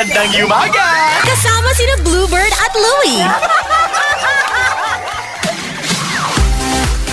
[0.00, 1.12] Magandang yumaga!
[1.28, 3.20] Kasama sina Bluebird at Louie.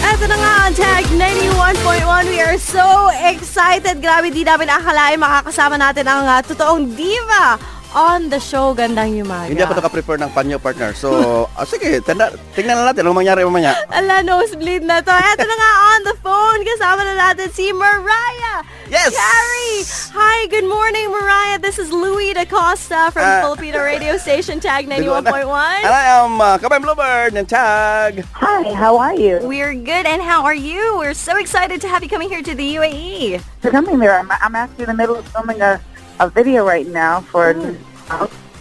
[0.00, 2.32] Ito na nga ang tag 91.1.
[2.32, 4.00] We are so excited.
[4.00, 7.60] Grabe, di namin akalain makakasama natin ang uh, totoong diva
[7.94, 9.50] on the show Gandang Yumaga.
[9.50, 10.94] Hindi ako naka-prepare ng panyo partner.
[10.94, 11.10] So,
[11.58, 13.74] ah, sige, tanda, tingnan na natin anong mangyari mamaya.
[13.90, 15.10] Ala, nosebleed na to.
[15.10, 16.60] Ito na nga on the phone.
[16.62, 18.62] Kasama na natin si Mariah.
[18.90, 19.14] Yes!
[19.14, 19.74] Carey!
[20.18, 21.58] Hi, good morning, Mariah.
[21.58, 23.38] This is Louie da Costa from Ah.
[23.42, 25.46] Filipino radio station Tag 91.1.
[25.86, 28.26] And I am uh, Kabayan Bluebird and Tag.
[28.34, 29.38] Hi, how are you?
[29.42, 30.98] We're good, and how are you?
[30.98, 33.38] We're so excited to have you coming here to the UAE.
[33.62, 35.78] For coming there, I'm, I'm actually in the middle of filming a,
[36.20, 37.56] a video right now for.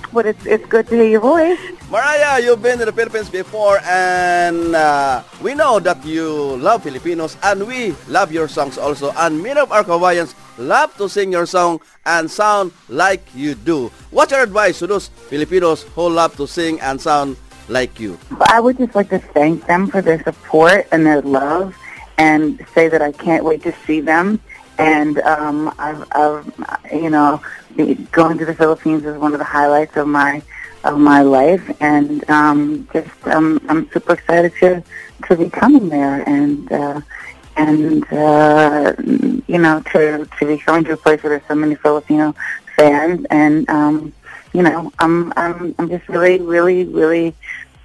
[0.10, 1.62] But it's it's good to hear your voice.
[1.92, 7.38] Mariah, you've been to the Philippines before and uh, we know that you love Filipinos
[7.44, 9.14] and we love your songs also.
[9.14, 11.78] And many of our Hawaiians love to sing your song
[12.08, 13.94] and sound like you do.
[14.10, 17.38] What's your advice to those Filipinos who love to sing and sound
[17.70, 18.18] like you?
[18.50, 21.78] I would just like to thank them for their support and their love,
[22.18, 24.42] and say that I can't wait to see them.
[24.80, 27.42] And um, I've, I've, you know,
[28.12, 30.42] going to the Philippines is one of the highlights of my
[30.86, 34.84] of my life, and um, just um, I'm super excited to
[35.28, 36.72] to be coming there and.
[36.72, 37.02] Uh,
[37.58, 38.94] and uh,
[39.48, 42.34] you know to to be coming to a place where there's so many Filipino
[42.78, 44.14] fans, and um,
[44.54, 47.36] you know I'm I'm I'm just really really really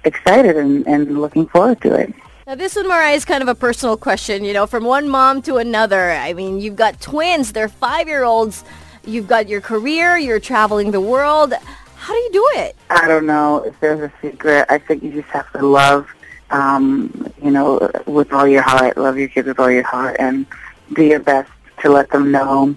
[0.05, 2.13] excited and, and looking forward to it.
[2.47, 5.41] Now, this one, Mariah, is kind of a personal question, you know, from one mom
[5.43, 6.11] to another.
[6.11, 8.63] I mean, you've got twins, they're five-year-olds.
[9.03, 11.55] You've got your career, you're traveling the world.
[11.95, 12.75] How do you do it?
[12.91, 14.67] I don't know if there's a secret.
[14.69, 16.07] I think you just have to love,
[16.51, 18.95] um, you know, with all your heart.
[18.95, 20.45] Love your kids with all your heart, and
[20.93, 21.49] do your best
[21.81, 22.75] to let them know,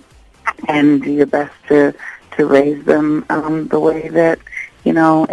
[0.66, 1.94] and do your best to
[2.38, 4.38] to raise them um, the way that
[4.84, 5.26] you know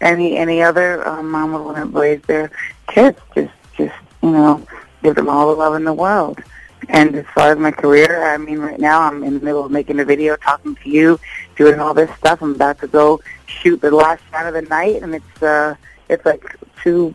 [0.00, 2.50] any any other um, mom would want to raise their
[2.86, 3.18] kids.
[3.34, 3.94] Just just
[4.24, 4.66] you know,
[5.02, 6.40] give them all the love in the world.
[6.88, 9.70] And as far as my career, I mean, right now I'm in the middle of
[9.70, 11.20] making a video, talking to you,
[11.56, 12.42] doing all this stuff.
[12.42, 15.76] I'm about to go shoot the last shot of the night, and it's uh,
[16.08, 17.14] it's like two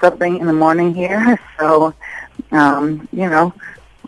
[0.00, 1.38] something in the morning here.
[1.58, 1.94] So,
[2.50, 3.54] um, you know,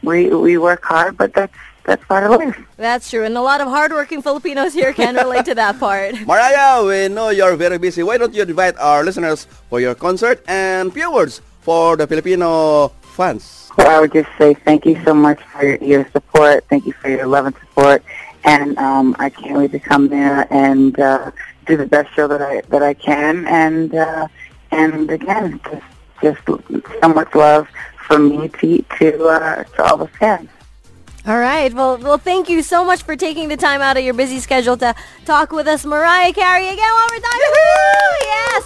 [0.02, 1.54] we we work hard, but that's
[1.84, 2.58] that's part of life.
[2.76, 6.18] That's true, and a lot of hardworking Filipinos here can relate to that part.
[6.26, 8.02] Mariah, we know you're very busy.
[8.02, 12.92] Why don't you invite our listeners for your concert and few words for the Filipino
[13.18, 13.68] fans?
[13.76, 16.64] Well, I would just say thank you so much for your, support.
[16.70, 18.04] Thank you for your love and support,
[18.44, 21.32] and um, I can't wait to come there and uh,
[21.66, 23.46] do the best show that I that I can.
[23.48, 24.28] And uh,
[24.70, 25.88] and again, just
[26.22, 27.68] just so much love
[28.06, 30.48] from me to to, uh, to all the fans.
[31.26, 31.74] All right.
[31.74, 34.76] Well, well, thank you so much for taking the time out of your busy schedule
[34.78, 34.94] to
[35.26, 36.68] talk with us, Mariah Carey.
[36.70, 37.42] Again, one more time.
[38.26, 38.62] Yes.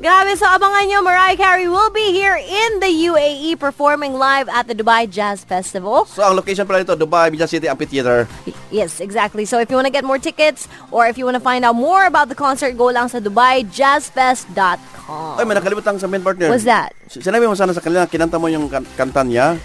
[0.00, 4.66] Grabe, so abangan nyo, Mariah Carey will be here in the UAE performing live at
[4.66, 6.04] the Dubai Jazz Festival.
[6.06, 8.26] So, ang location pala nito, Dubai Media City Amphitheater.
[8.72, 9.44] Yes, exactly.
[9.44, 11.74] So if you want to get more tickets or if you want to find out
[11.76, 15.38] more about the concert, go lang sa DubaiJazzFest.com.
[15.38, 16.48] Ay, may nakalimutan sa main partner.
[16.50, 16.92] What's that?
[17.08, 19.56] Sinabi mo sana sa kanila, kinanta mo yung kan- kanta niya.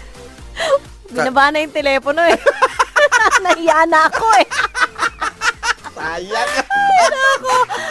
[1.10, 2.38] Binaba na yung telepono eh.
[3.44, 4.46] Nahiya na ako eh.
[5.94, 6.52] Sayang.